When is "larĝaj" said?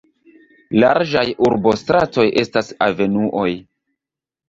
0.83-1.23